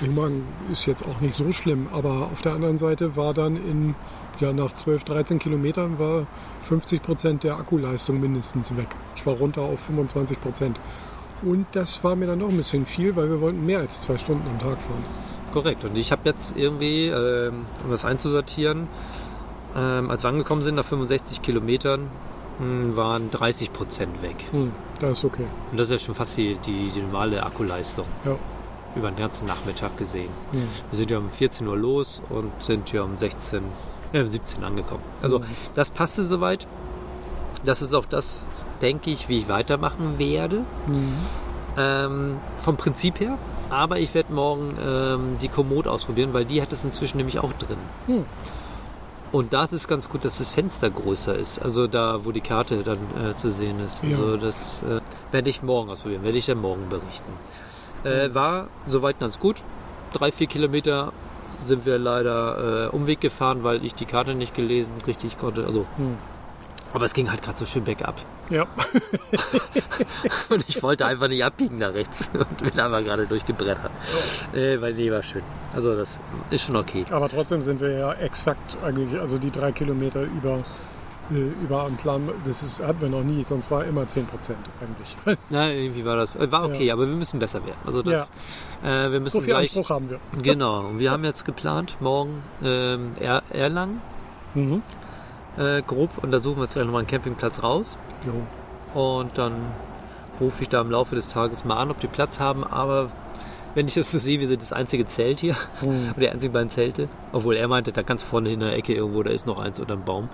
Ich 0.00 0.10
meine, 0.10 0.40
ist 0.72 0.86
jetzt 0.86 1.04
auch 1.04 1.20
nicht 1.20 1.34
so 1.34 1.52
schlimm, 1.52 1.88
aber 1.92 2.30
auf 2.32 2.40
der 2.40 2.52
anderen 2.54 2.78
Seite 2.78 3.14
war 3.16 3.34
dann 3.34 3.56
in, 3.56 3.94
ja, 4.40 4.52
nach 4.52 4.72
12, 4.72 5.04
13 5.04 5.38
Kilometern 5.38 5.98
war 5.98 6.26
50 6.62 7.02
Prozent 7.02 7.44
der 7.44 7.56
Akkuleistung 7.56 8.18
mindestens 8.18 8.74
weg. 8.76 8.88
Ich 9.16 9.26
war 9.26 9.34
runter 9.34 9.62
auf 9.62 9.80
25 9.80 10.40
Prozent. 10.40 10.80
Und 11.42 11.66
das 11.72 12.02
war 12.02 12.16
mir 12.16 12.26
dann 12.26 12.38
doch 12.38 12.48
ein 12.48 12.56
bisschen 12.56 12.86
viel, 12.86 13.14
weil 13.14 13.28
wir 13.28 13.40
wollten 13.40 13.66
mehr 13.66 13.80
als 13.80 14.00
zwei 14.00 14.16
Stunden 14.16 14.48
am 14.48 14.58
Tag 14.58 14.80
fahren. 14.80 15.04
Korrekt. 15.52 15.84
Und 15.84 15.96
ich 15.96 16.12
habe 16.12 16.22
jetzt 16.24 16.56
irgendwie, 16.56 17.08
ähm, 17.08 17.66
um 17.84 17.90
das 17.90 18.04
einzusortieren, 18.04 18.88
ähm, 19.76 20.10
als 20.10 20.22
wir 20.22 20.30
angekommen 20.30 20.62
sind, 20.62 20.76
nach 20.76 20.84
65 20.84 21.42
Kilometern, 21.42 22.08
waren 22.96 23.30
30 23.30 23.72
Prozent 23.72 24.22
weg. 24.22 24.36
Hm, 24.50 24.72
das 25.00 25.18
ist 25.18 25.24
okay. 25.24 25.46
Und 25.70 25.78
das 25.78 25.88
ist 25.90 25.92
ja 26.00 26.06
schon 26.06 26.14
fast 26.14 26.36
die, 26.36 26.54
die, 26.66 26.90
die 26.90 27.00
normale 27.00 27.42
Akkuleistung 27.42 28.06
Ja. 28.24 28.36
über 28.96 29.10
den 29.10 29.16
ganzen 29.16 29.46
Nachmittag 29.46 29.96
gesehen. 29.96 30.30
Hm. 30.52 30.68
Wir 30.90 30.96
sind 30.96 31.10
ja 31.10 31.18
um 31.18 31.30
14 31.30 31.66
Uhr 31.66 31.76
los 31.76 32.20
und 32.28 32.50
sind 32.62 32.92
ja 32.92 33.02
um 33.02 33.16
16, 33.16 33.62
äh, 34.12 34.20
um 34.22 34.28
17 34.28 34.64
angekommen. 34.64 35.02
Also 35.22 35.38
Mhm. 35.40 35.44
das 35.74 35.90
passte 35.90 36.24
soweit. 36.26 36.66
Das 37.64 37.80
ist 37.82 37.94
auch 37.94 38.06
das, 38.06 38.46
denke 38.80 39.10
ich, 39.10 39.28
wie 39.28 39.38
ich 39.38 39.48
weitermachen 39.48 40.18
werde. 40.18 40.64
Mhm. 40.86 41.14
Ähm, 41.76 42.36
vom 42.58 42.76
Prinzip 42.76 43.18
her. 43.20 43.38
Aber 43.70 43.98
ich 43.98 44.12
werde 44.12 44.32
morgen 44.34 44.76
ähm, 44.84 45.38
die 45.40 45.48
Komoot 45.48 45.86
ausprobieren, 45.88 46.34
weil 46.34 46.44
die 46.44 46.60
hat 46.60 46.72
es 46.74 46.84
inzwischen 46.84 47.16
nämlich 47.16 47.38
auch 47.38 47.52
drin. 47.54 47.78
Und 49.32 49.54
da 49.54 49.64
ist 49.64 49.72
es 49.72 49.88
ganz 49.88 50.08
gut, 50.10 50.24
dass 50.26 50.38
das 50.38 50.50
Fenster 50.50 50.90
größer 50.90 51.34
ist. 51.34 51.58
Also 51.58 51.86
da, 51.86 52.24
wo 52.24 52.32
die 52.32 52.42
Karte 52.42 52.82
dann 52.82 52.98
äh, 53.18 53.32
zu 53.32 53.50
sehen 53.50 53.80
ist. 53.80 54.04
Ja. 54.04 54.10
Also 54.10 54.36
das 54.36 54.82
äh, 54.82 55.00
werde 55.32 55.48
ich 55.48 55.62
morgen 55.62 55.90
ausprobieren, 55.90 56.22
werde 56.22 56.36
ich 56.36 56.46
dann 56.46 56.60
morgen 56.60 56.88
berichten. 56.90 57.32
Äh, 58.04 58.34
war 58.34 58.68
soweit 58.86 59.18
ganz 59.18 59.38
gut. 59.38 59.56
Drei, 60.12 60.30
vier 60.30 60.46
Kilometer 60.46 61.12
sind 61.62 61.86
wir 61.86 61.98
leider 61.98 62.88
äh, 62.88 62.94
Umweg 62.94 63.20
gefahren, 63.20 63.62
weil 63.62 63.84
ich 63.84 63.94
die 63.94 64.04
Karte 64.04 64.34
nicht 64.34 64.54
gelesen 64.54 64.92
richtig 65.06 65.38
konnte. 65.38 65.64
Also, 65.64 65.86
Hm. 65.96 66.16
Aber 66.92 67.04
es 67.04 67.12
ging 67.14 67.30
halt 67.30 67.42
gerade 67.42 67.58
so 67.58 67.66
schön 67.66 67.84
bergab. 67.84 68.14
Ja. 68.50 68.66
Und 70.48 70.64
ich 70.68 70.82
wollte 70.82 71.06
einfach 71.06 71.28
nicht 71.28 71.44
abbiegen 71.44 71.78
nach 71.78 71.94
rechts 71.94 72.30
und 72.34 72.58
bin 72.58 72.78
aber 72.78 73.02
gerade 73.02 73.26
durchgebrettert. 73.26 73.90
Äh, 74.52 74.80
weil 74.80 74.94
nee, 74.94 75.10
war 75.10 75.22
schön. 75.22 75.42
Also 75.74 75.94
das 75.96 76.18
ist 76.50 76.64
schon 76.66 76.76
okay. 76.76 77.04
Aber 77.10 77.28
trotzdem 77.28 77.62
sind 77.62 77.80
wir 77.80 77.90
ja 77.90 78.12
exakt 78.14 78.76
eigentlich, 78.84 79.18
also 79.20 79.38
die 79.38 79.50
drei 79.50 79.72
Kilometer 79.72 80.22
über, 80.22 80.62
äh, 81.30 81.34
über 81.64 81.86
einen 81.86 81.96
Plan, 81.96 82.28
das 82.44 82.62
ist, 82.62 82.82
hatten 82.82 83.00
wir 83.00 83.08
noch 83.08 83.22
nie, 83.22 83.44
sonst 83.44 83.70
war 83.70 83.84
immer 83.84 84.02
10% 84.02 84.24
eigentlich. 84.80 85.16
Na, 85.50 85.70
irgendwie 85.70 86.04
war 86.04 86.16
das. 86.16 86.36
äh, 86.36 86.50
War 86.52 86.64
okay, 86.64 86.90
aber 86.90 87.08
wir 87.08 87.16
müssen 87.16 87.38
besser 87.38 87.64
werden. 87.64 87.78
Also 87.86 88.02
das, 88.02 88.30
äh, 88.82 89.10
wir 89.10 89.20
müssen 89.20 89.34
so 89.34 89.40
viel 89.40 89.50
gleich. 89.50 89.70
Anspruch 89.76 89.90
haben 89.90 90.10
wir. 90.10 90.20
Genau. 90.42 90.80
Und 90.86 90.98
wir 90.98 91.10
haben 91.10 91.24
jetzt 91.24 91.44
geplant, 91.44 91.96
morgen 92.00 92.42
ähm, 92.62 93.12
er 93.20 93.42
Erlangen 93.50 94.00
Mhm. 94.54 94.82
Äh, 95.56 95.82
grob 95.82 96.18
und 96.22 96.30
da 96.30 96.40
suchen 96.40 96.56
wir 96.56 96.62
uns 96.62 96.72
vielleicht 96.72 96.86
nochmal 96.86 97.00
einen 97.00 97.08
Campingplatz 97.08 97.62
raus. 97.62 97.96
Jo. 98.26 99.00
Und 99.00 99.38
dann 99.38 99.54
rufe 100.40 100.62
ich 100.62 100.68
da 100.68 100.80
im 100.80 100.90
Laufe 100.90 101.14
des 101.14 101.28
Tages 101.28 101.64
mal 101.64 101.76
an, 101.76 101.90
ob 101.90 102.00
die 102.00 102.08
Platz 102.08 102.40
haben. 102.40 102.64
Aber 102.64 103.10
wenn 103.74 103.88
ich 103.88 103.94
das 103.94 104.10
so 104.12 104.18
sehe, 104.18 104.40
wir 104.40 104.48
sind 104.48 104.62
das 104.62 104.72
einzige 104.72 105.06
Zelt 105.06 105.40
hier. 105.40 105.56
Mhm. 105.80 106.08
Und 106.08 106.16
die 106.18 106.28
einzigen 106.28 106.52
beiden 106.52 106.70
Zelte. 106.70 107.08
Obwohl 107.32 107.56
er 107.56 107.68
meinte, 107.68 107.92
da 107.92 108.02
ganz 108.02 108.22
vorne 108.22 108.50
in 108.52 108.60
der 108.60 108.74
Ecke 108.74 108.94
irgendwo, 108.94 109.22
da 109.22 109.30
ist 109.30 109.46
noch 109.46 109.58
eins 109.58 109.80
unter 109.80 109.96
dem 109.96 110.04
Baum. 110.04 110.28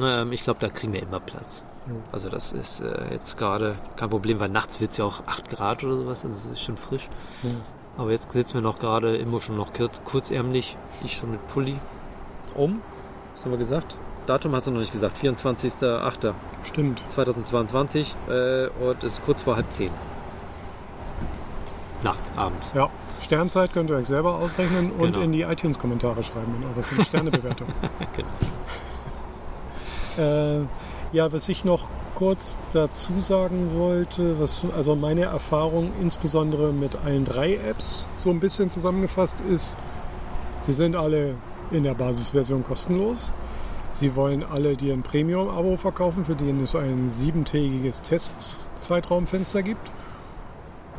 Ähm, 0.00 0.32
ich 0.32 0.42
glaube, 0.42 0.60
da 0.60 0.68
kriegen 0.68 0.92
wir 0.92 1.02
immer 1.02 1.18
Platz. 1.18 1.64
Jo. 1.88 1.96
Also 2.12 2.28
das 2.28 2.52
ist 2.52 2.80
äh, 2.80 3.12
jetzt 3.12 3.36
gerade 3.36 3.74
kein 3.96 4.08
Problem, 4.08 4.38
weil 4.38 4.48
nachts 4.48 4.80
wird 4.80 4.92
es 4.92 4.98
ja 4.98 5.04
auch 5.04 5.26
8 5.26 5.50
Grad 5.50 5.82
oder 5.82 5.96
sowas. 5.96 6.24
Also 6.24 6.48
es 6.48 6.52
ist 6.52 6.62
schon 6.62 6.76
frisch. 6.76 7.08
Ja. 7.42 7.50
Aber 7.96 8.12
jetzt 8.12 8.30
sitzen 8.30 8.54
wir 8.54 8.60
noch 8.60 8.78
gerade, 8.78 9.16
Immo 9.16 9.40
schon 9.40 9.56
noch 9.56 9.72
kurz, 9.72 10.00
kurzärmlich. 10.04 10.76
Ich 11.02 11.14
schon 11.14 11.32
mit 11.32 11.46
Pulli. 11.48 11.76
Um, 12.54 12.80
was 13.34 13.44
haben 13.44 13.50
wir 13.50 13.58
gesagt? 13.58 13.96
Datum 14.26 14.54
hast 14.54 14.66
du 14.66 14.70
noch 14.70 14.80
nicht 14.80 14.92
gesagt. 14.92 15.18
24.08. 15.22 16.34
Stimmt. 16.64 17.02
2022 17.08 18.14
äh, 18.28 18.68
und 18.82 19.02
es 19.02 19.14
ist 19.14 19.24
kurz 19.24 19.42
vor 19.42 19.56
halb 19.56 19.70
zehn. 19.72 19.90
Nachts, 22.02 22.32
abends. 22.36 22.72
Ja. 22.74 22.88
Sternzeit 23.22 23.72
könnt 23.72 23.90
ihr 23.90 23.96
euch 23.96 24.06
selber 24.06 24.36
ausrechnen 24.36 24.90
und 24.92 25.12
Genau. 25.12 25.20
in 25.20 25.32
die 25.32 25.42
iTunes-Kommentare 25.42 26.22
schreiben 26.24 26.54
in 26.58 26.64
eure 26.68 26.80
5-Sterne-Bewertung. 26.80 27.68
Genau. 28.16 28.28
Äh, 30.18 30.60
ja, 31.12 31.32
was 31.32 31.48
ich 31.48 31.64
noch 31.64 31.88
kurz 32.14 32.58
dazu 32.72 33.20
sagen 33.20 33.70
wollte, 33.76 34.38
was 34.40 34.66
also 34.76 34.94
meine 34.96 35.22
Erfahrung 35.22 35.92
insbesondere 36.00 36.72
mit 36.72 36.96
allen 37.04 37.24
drei 37.24 37.54
Apps 37.54 38.06
so 38.16 38.30
ein 38.30 38.40
bisschen 38.40 38.70
zusammengefasst 38.70 39.36
ist, 39.40 39.76
sie 40.62 40.72
sind 40.72 40.96
alle 40.96 41.34
in 41.70 41.84
der 41.84 41.94
Basisversion 41.94 42.64
kostenlos. 42.64 43.30
Sie 44.00 44.16
wollen 44.16 44.42
alle 44.42 44.76
dir 44.76 44.94
ein 44.94 45.02
Premium-Abo 45.02 45.76
verkaufen, 45.76 46.24
für 46.24 46.34
den 46.34 46.64
es 46.64 46.74
ein 46.74 47.10
siebentägiges 47.10 48.00
Testzeitraumfenster 48.00 49.62
gibt. 49.62 49.90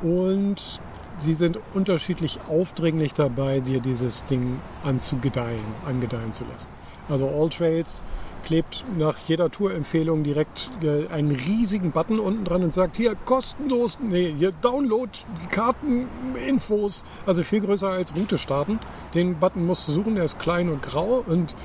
Und 0.03 0.79
sie 1.19 1.33
sind 1.33 1.57
unterschiedlich 1.73 2.39
aufdringlich 2.47 3.15
dabei, 3.15 3.59
dir 3.59 3.79
dieses 3.79 4.25
Ding 4.25 4.59
anzugedeihen, 4.83 5.63
angedeihen 5.83 6.31
zu 6.31 6.43
lassen. 6.43 6.67
Also 7.09 7.27
All 7.27 7.49
Trails 7.49 8.03
klebt 8.45 8.85
nach 8.97 9.17
jeder 9.25 9.49
Tourempfehlung 9.49 10.21
direkt 10.21 10.69
äh, 10.83 11.07
einen 11.07 11.31
riesigen 11.31 11.91
Button 11.91 12.19
unten 12.19 12.45
dran 12.45 12.63
und 12.63 12.73
sagt, 12.73 12.97
hier 12.97 13.15
kostenlos, 13.25 13.97
nee, 13.99 14.33
hier 14.37 14.51
Download, 14.51 15.11
Karteninfos, 15.49 17.03
also 17.25 17.43
viel 17.43 17.61
größer 17.61 17.89
als 17.89 18.15
Route 18.15 18.37
starten. 18.37 18.79
Den 19.15 19.39
Button 19.39 19.65
musst 19.65 19.87
du 19.87 19.91
suchen, 19.91 20.15
der 20.15 20.25
ist 20.25 20.39
klein 20.39 20.69
und 20.69 20.83
grau 20.83 21.23
und 21.25 21.55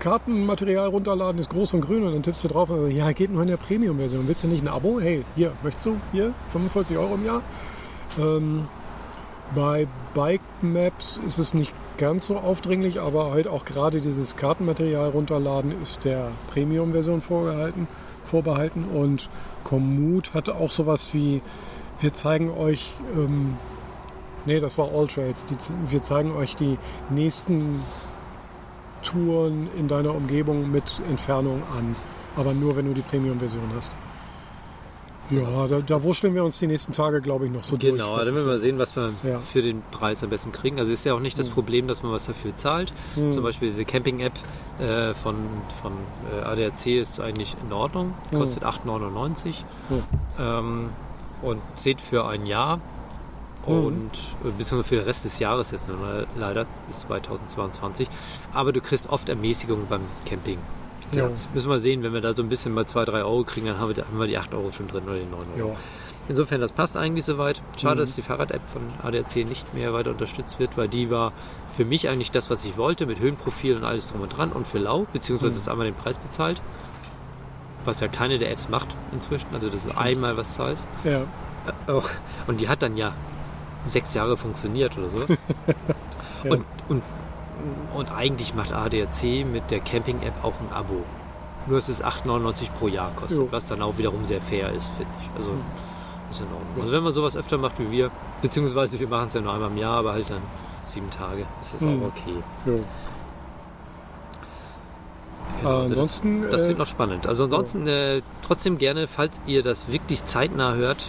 Kartenmaterial 0.00 0.88
runterladen 0.88 1.40
ist 1.40 1.50
groß 1.50 1.74
und 1.74 1.80
grün 1.80 2.04
und 2.04 2.12
dann 2.12 2.22
tippst 2.22 2.44
du 2.44 2.48
drauf, 2.48 2.70
und, 2.70 2.90
ja, 2.90 3.12
geht 3.12 3.30
nur 3.30 3.42
in 3.42 3.48
der 3.48 3.56
Premium-Version. 3.56 4.28
Willst 4.28 4.44
du 4.44 4.48
nicht 4.48 4.62
ein 4.62 4.68
Abo? 4.68 5.00
Hey, 5.00 5.24
hier, 5.34 5.52
möchtest 5.62 5.86
du? 5.86 5.96
Hier, 6.12 6.34
45 6.52 6.96
Euro 6.96 7.14
im 7.14 7.24
Jahr. 7.24 7.42
Ähm, 8.18 8.68
bei 9.54 9.86
Bike 10.14 10.40
Maps 10.60 11.20
ist 11.26 11.38
es 11.38 11.54
nicht 11.54 11.72
ganz 11.98 12.26
so 12.26 12.36
aufdringlich, 12.36 13.00
aber 13.00 13.30
halt 13.30 13.46
auch 13.46 13.64
gerade 13.64 14.00
dieses 14.00 14.36
Kartenmaterial 14.36 15.10
runterladen 15.10 15.72
ist 15.82 16.04
der 16.04 16.28
Premium-Version 16.50 17.20
vorgehalten, 17.20 17.88
vorbehalten. 18.24 18.84
Und 18.84 19.28
Komoot 19.64 20.34
hatte 20.34 20.56
auch 20.56 20.70
sowas 20.70 21.10
wie, 21.12 21.42
wir 22.00 22.12
zeigen 22.12 22.50
euch, 22.50 22.94
ähm, 23.14 23.56
nee, 24.44 24.60
das 24.60 24.76
war 24.78 24.90
All 24.92 25.06
Trails, 25.06 25.44
die, 25.46 25.56
wir 25.90 26.02
zeigen 26.02 26.32
euch 26.32 26.56
die 26.56 26.76
nächsten 27.08 27.80
Touren 29.02 29.68
in 29.78 29.88
deiner 29.88 30.14
Umgebung 30.14 30.70
mit 30.70 30.84
Entfernung 31.08 31.62
an. 31.76 31.94
Aber 32.36 32.52
nur, 32.52 32.76
wenn 32.76 32.86
du 32.86 32.94
die 32.94 33.02
Premium-Version 33.02 33.70
hast. 33.76 33.92
Ja, 35.28 35.66
da, 35.66 35.80
da 35.80 36.02
wurschteln 36.04 36.36
wir 36.36 36.44
uns 36.44 36.60
die 36.60 36.68
nächsten 36.68 36.92
Tage, 36.92 37.20
glaube 37.20 37.46
ich, 37.46 37.50
noch 37.52 37.64
so 37.64 37.76
durch. 37.76 37.94
Genau, 37.94 38.16
dann 38.16 38.32
werden 38.32 38.46
wir 38.46 38.58
sehen, 38.60 38.78
was 38.78 38.94
wir 38.94 39.12
Ja. 39.24 39.40
für 39.40 39.60
den 39.60 39.82
Preis 39.90 40.22
am 40.22 40.30
besten 40.30 40.52
kriegen. 40.52 40.78
Also 40.78 40.92
ist 40.92 41.04
ja 41.04 41.14
auch 41.14 41.20
nicht 41.20 41.36
das 41.36 41.48
Problem, 41.48 41.88
dass 41.88 42.04
man 42.04 42.12
was 42.12 42.26
dafür 42.26 42.54
zahlt. 42.54 42.92
Hm. 43.16 43.32
Zum 43.32 43.42
Beispiel 43.42 43.68
diese 43.68 43.84
Camping-App 43.84 44.34
äh, 44.78 45.14
von, 45.14 45.34
von 45.82 45.92
äh, 46.32 46.44
ADAC 46.44 46.86
ist 46.86 47.18
eigentlich 47.20 47.56
in 47.66 47.72
Ordnung, 47.72 48.14
Hm. 48.30 48.38
kostet 48.38 48.62
8,99 48.64 49.64
Hm. 49.88 50.02
ähm, 50.38 50.88
und 51.42 51.60
zählt 51.74 52.00
für 52.00 52.26
ein 52.26 52.46
Jahr. 52.46 52.80
Und 53.66 54.10
äh, 54.44 54.48
beziehungsweise 54.56 54.84
für 54.84 54.94
den 54.96 55.04
Rest 55.04 55.24
des 55.24 55.38
Jahres 55.38 55.70
jetzt 55.72 55.88
nur 55.88 55.98
le- 55.98 56.26
leider, 56.36 56.66
bis 56.86 57.00
2022. 57.00 58.08
Aber 58.54 58.72
du 58.72 58.80
kriegst 58.80 59.08
oft 59.10 59.28
Ermäßigung 59.28 59.86
beim 59.88 60.02
Camping. 60.24 60.58
Platz. 61.12 61.48
Müssen 61.54 61.70
wir 61.70 61.78
sehen, 61.78 62.02
wenn 62.02 62.12
wir 62.14 62.20
da 62.20 62.32
so 62.32 62.42
ein 62.42 62.48
bisschen 62.48 62.74
mal 62.74 62.84
2, 62.86 63.04
3 63.04 63.22
Euro 63.22 63.44
kriegen, 63.44 63.66
dann 63.66 63.78
haben 63.78 63.94
wir, 63.96 64.04
haben 64.04 64.18
wir 64.18 64.26
die 64.26 64.38
8 64.38 64.52
Euro 64.54 64.72
schon 64.72 64.88
drin 64.88 65.04
oder 65.04 65.18
die 65.18 65.24
9 65.26 65.34
Euro. 65.60 65.68
Ja. 65.70 65.76
Insofern, 66.28 66.60
das 66.60 66.72
passt 66.72 66.96
eigentlich 66.96 67.24
soweit. 67.24 67.62
Schade, 67.80 67.94
Mhm. 67.94 67.98
dass 68.00 68.14
die 68.16 68.22
Fahrrad-App 68.22 68.68
von 68.68 68.82
ADAC 69.04 69.36
nicht 69.46 69.72
mehr 69.74 69.92
weiter 69.94 70.10
unterstützt 70.10 70.58
wird, 70.58 70.76
weil 70.76 70.88
die 70.88 71.08
war 71.08 71.32
für 71.70 71.84
mich 71.84 72.08
eigentlich 72.08 72.32
das, 72.32 72.50
was 72.50 72.64
ich 72.64 72.76
wollte, 72.76 73.06
mit 73.06 73.20
Höhenprofil 73.20 73.76
und 73.76 73.84
alles 73.84 74.08
drum 74.08 74.22
und 74.22 74.36
dran 74.36 74.50
und 74.50 74.66
für 74.66 74.78
lau, 74.78 75.06
beziehungsweise 75.12 75.52
Mhm. 75.52 75.58
ist 75.60 75.68
einmal 75.68 75.86
den 75.86 75.94
Preis 75.94 76.18
bezahlt, 76.18 76.60
was 77.84 78.00
ja 78.00 78.08
keine 78.08 78.40
der 78.40 78.50
Apps 78.50 78.68
macht 78.68 78.88
inzwischen. 79.12 79.46
Also 79.52 79.68
das 79.70 79.84
ist 79.84 79.96
einmal 79.96 80.36
was 80.36 80.58
heißt. 80.58 80.88
Ja. 81.04 81.20
Äh, 81.86 81.92
auch- 81.92 82.10
Und 82.48 82.60
die 82.60 82.68
hat 82.68 82.82
dann 82.82 82.96
ja 82.96 83.12
sechs 83.86 84.14
Jahre 84.14 84.36
funktioniert 84.36 84.96
oder 84.98 85.08
sowas. 85.08 85.26
Ja. 86.44 86.52
und, 86.52 86.64
und, 86.88 87.02
und 87.94 88.12
eigentlich 88.12 88.54
macht 88.54 88.72
ADAC 88.72 89.44
mit 89.50 89.70
der 89.70 89.80
Camping-App 89.80 90.44
auch 90.44 90.52
ein 90.60 90.72
Abo. 90.72 91.02
Nur 91.66 91.78
es 91.78 91.88
ist 91.88 92.04
8,99 92.04 92.68
pro 92.78 92.86
Jahr 92.88 93.10
kostet, 93.16 93.38
Jo. 93.38 93.48
was 93.50 93.66
dann 93.66 93.82
auch 93.82 93.98
wiederum 93.98 94.24
sehr 94.24 94.40
fair 94.40 94.70
ist, 94.72 94.90
finde 94.96 95.10
ich. 95.20 95.30
Also 95.36 95.50
Mhm. 95.52 95.60
ist 96.30 96.40
in 96.40 96.46
Ordnung. 96.46 96.80
Also 96.82 96.92
wenn 96.92 97.02
man 97.02 97.12
sowas 97.12 97.34
öfter 97.36 97.58
macht 97.58 97.78
wie 97.80 97.90
wir, 97.90 98.10
beziehungsweise 98.42 99.00
wir 99.00 99.08
machen 99.08 99.28
es 99.28 99.34
ja 99.34 99.40
nur 99.40 99.54
einmal 99.54 99.70
im 99.70 99.78
Jahr, 99.78 99.96
aber 99.96 100.12
halt 100.12 100.30
dann 100.30 100.42
sieben 100.84 101.10
Tage, 101.10 101.46
ist 101.62 101.74
das 101.74 101.80
Mhm. 101.80 102.02
auch 102.02 102.06
okay. 102.08 102.34
Jo. 102.66 102.80
Genau, 105.58 105.70
also 105.80 105.94
ansonsten, 105.94 106.42
das, 106.42 106.50
das 106.52 106.64
äh, 106.64 106.68
wird 106.68 106.78
noch 106.78 106.86
spannend. 106.86 107.26
Also 107.26 107.44
ansonsten 107.44 107.86
äh, 107.88 108.20
trotzdem 108.46 108.78
gerne, 108.78 109.08
falls 109.08 109.40
ihr 109.46 109.62
das 109.62 109.88
wirklich 109.88 110.22
zeitnah 110.22 110.74
hört, 110.74 111.08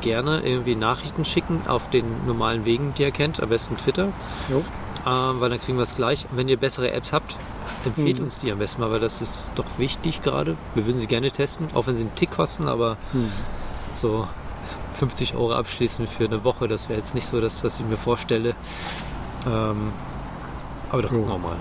gerne 0.00 0.40
irgendwie 0.40 0.74
Nachrichten 0.74 1.24
schicken 1.24 1.62
auf 1.68 1.88
den 1.90 2.04
normalen 2.26 2.64
Wegen, 2.64 2.94
die 2.94 3.02
ihr 3.02 3.10
kennt, 3.10 3.40
am 3.42 3.48
besten 3.48 3.76
Twitter, 3.76 4.08
Jo. 4.48 4.62
ähm, 5.06 5.40
weil 5.40 5.50
dann 5.50 5.60
kriegen 5.60 5.78
wir 5.78 5.82
es 5.82 5.94
gleich. 5.94 6.26
Wenn 6.32 6.48
ihr 6.48 6.56
bessere 6.58 6.90
Apps 6.92 7.12
habt, 7.12 7.36
empfehlt 7.84 8.18
Mhm. 8.18 8.24
uns 8.24 8.38
die 8.38 8.50
am 8.52 8.58
besten 8.58 8.80
mal, 8.80 8.90
weil 8.90 9.00
das 9.00 9.20
ist 9.20 9.50
doch 9.54 9.78
wichtig 9.78 10.22
gerade. 10.22 10.56
Wir 10.74 10.86
würden 10.86 10.98
sie 11.00 11.06
gerne 11.06 11.30
testen, 11.30 11.68
auch 11.74 11.86
wenn 11.86 11.96
sie 11.96 12.02
einen 12.02 12.14
Tick 12.14 12.30
kosten, 12.30 12.66
aber 12.68 12.96
Hm. 13.12 13.30
so 13.94 14.26
50 14.94 15.34
Euro 15.34 15.52
abschließen 15.54 16.06
für 16.06 16.24
eine 16.24 16.44
Woche, 16.44 16.68
das 16.68 16.88
wäre 16.88 16.98
jetzt 16.98 17.14
nicht 17.14 17.26
so 17.26 17.40
das, 17.40 17.64
was 17.64 17.80
ich 17.80 17.86
mir 17.86 17.96
vorstelle. 17.96 18.54
Ähm, 19.46 19.92
aber 20.90 21.02
doch 21.02 21.12
Jo. 21.12 21.18
gucken 21.22 21.32
wir 21.34 21.38
mal. 21.38 21.56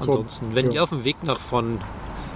So, 0.00 0.12
Ansonsten, 0.12 0.54
wenn 0.54 0.66
ja. 0.66 0.72
ihr 0.72 0.82
auf 0.82 0.88
dem 0.88 1.04
Weg 1.04 1.22
nach 1.22 1.38
von 1.38 1.78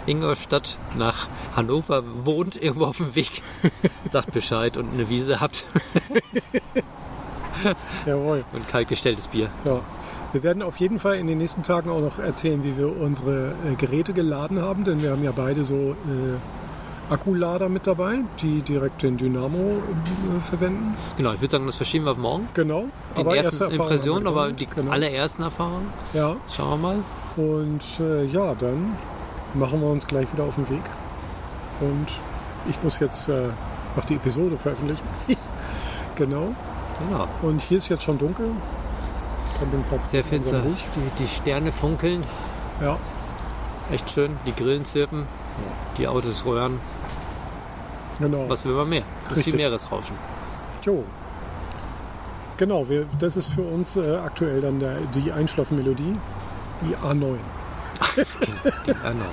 Ingolstadt 0.07 0.79
nach 0.97 1.29
Hannover 1.55 2.03
wohnt, 2.25 2.61
irgendwo 2.61 2.87
auf 2.87 2.99
dem 2.99 3.15
Weg, 3.15 3.43
sagt 4.11 4.33
Bescheid 4.33 4.77
und 4.77 4.93
eine 4.93 5.09
Wiese 5.09 5.41
habt 5.41 5.67
Jawohl. 8.07 8.45
und 8.53 8.69
kaltgestelltes 8.69 9.29
Bier. 9.29 9.49
Ja. 9.65 9.81
Wir 10.33 10.43
werden 10.43 10.63
auf 10.63 10.77
jeden 10.77 10.99
Fall 10.99 11.17
in 11.17 11.29
den 11.29 11.39
nächsten 11.39 11.63
Tagen 11.63 11.89
auch 11.89 12.01
noch 12.01 12.19
erzählen, 12.19 12.63
wie 12.63 12.77
wir 12.77 13.01
unsere 13.01 13.55
äh, 13.65 13.75
Geräte 13.77 14.13
geladen 14.13 14.61
haben, 14.61 14.85
denn 14.85 15.03
wir 15.03 15.13
haben 15.13 15.25
ja 15.25 15.33
beide 15.33 15.65
so 15.65 15.93
äh, 15.93 15.95
Akkulader 17.09 17.69
mit 17.69 17.87
dabei, 17.87 18.19
die 18.43 18.63
direkt 18.63 19.03
den 19.03 19.17
Dynamo 19.17 19.59
äh, 19.59 20.41
verwenden. 20.49 20.97
Genau, 21.17 21.33
ich 21.33 21.41
würde 21.41 21.53
sagen, 21.53 21.67
das 21.67 21.77
verschieben 21.77 22.05
wir 22.05 22.13
auf 22.13 22.19
morgen. 22.19 22.49
Genau. 22.55 22.87
Die 23.17 23.23
ersten 23.23 23.63
erste 23.63 23.65
Impressionen, 23.67 24.27
aber 24.27 24.51
die 24.51 24.67
genau. 24.67 24.91
allerersten 24.91 25.43
Erfahrungen. 25.43 25.89
Ja. 26.13 26.37
Schauen 26.51 26.71
wir 26.71 26.77
mal. 26.77 27.05
Und 27.37 27.83
äh, 28.01 28.25
ja, 28.27 28.55
dann 28.55 28.97
machen 29.57 29.81
wir 29.81 29.89
uns 29.89 30.07
gleich 30.07 30.33
wieder 30.33 30.45
auf 30.45 30.55
den 30.55 30.69
Weg. 30.71 30.83
Und 31.81 32.07
ich 32.69 32.83
muss 32.83 32.99
jetzt 33.01 33.29
äh, 33.29 33.49
noch 33.97 34.05
die 34.05 34.15
Episode 34.15 34.57
veröffentlichen. 34.57 35.07
genau. 36.17 36.55
Genau. 37.09 37.29
Und 37.43 37.63
hier 37.63 37.79
ist 37.79 37.89
jetzt 37.89 38.03
schon 38.03 38.19
dunkel. 38.19 38.51
Sehr 40.11 40.25
finster. 40.25 40.63
Die, 40.63 41.23
die 41.23 41.29
Sterne 41.29 41.73
funkeln. 41.73 42.23
Ja. 42.81 42.99
Echt 43.91 44.11
schön. 44.11 44.37
Die 44.47 44.53
Grillen 44.53 44.85
zirpen. 44.85 45.27
Die 45.97 46.07
Autos 46.07 46.45
röhren. 46.45 46.79
Genau. 48.19 48.49
Was 48.49 48.65
will 48.65 48.73
man 48.73 48.89
mehr? 48.89 49.03
Das 49.25 49.39
ist 49.39 49.47
Richtig. 49.47 49.57
Meeresrauschen. 49.57 50.17
Jo. 50.83 51.05
Genau, 52.57 52.89
wir, 52.89 53.07
das 53.19 53.37
ist 53.37 53.49
für 53.49 53.63
uns 53.63 53.97
äh, 53.97 54.17
aktuell 54.17 54.63
dann 54.63 54.81
der, 54.81 54.97
die 55.15 55.31
Einschlafmelodie, 55.31 56.17
die 56.83 56.97
A9. 56.97 57.37
Die 58.87 58.93
Anna. 58.93 59.27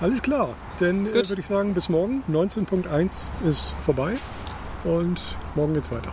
Alles 0.00 0.22
klar. 0.22 0.50
Dann 0.78 1.06
äh, 1.06 1.14
würde 1.14 1.40
ich 1.40 1.46
sagen, 1.46 1.74
bis 1.74 1.88
morgen. 1.88 2.22
19.1 2.30 3.28
ist 3.46 3.72
vorbei. 3.84 4.16
Und 4.84 5.20
morgen 5.54 5.74
geht's 5.74 5.90
weiter. 5.90 6.12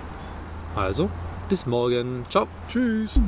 Also, 0.75 1.09
bis 1.49 1.65
morgen. 1.65 2.25
Ciao. 2.29 2.47
Tschüss. 2.67 3.19